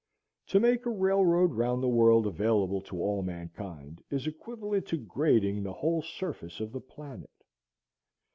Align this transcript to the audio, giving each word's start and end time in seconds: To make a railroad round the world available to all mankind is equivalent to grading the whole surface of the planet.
To 0.47 0.59
make 0.59 0.87
a 0.87 0.89
railroad 0.89 1.51
round 1.53 1.83
the 1.83 1.87
world 1.87 2.25
available 2.25 2.81
to 2.81 2.99
all 3.03 3.21
mankind 3.21 4.01
is 4.09 4.25
equivalent 4.25 4.87
to 4.87 4.97
grading 4.97 5.61
the 5.61 5.73
whole 5.73 6.01
surface 6.01 6.59
of 6.59 6.71
the 6.71 6.81
planet. 6.81 7.29